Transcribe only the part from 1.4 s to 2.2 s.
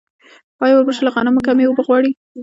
کمې اوبه غواړي؟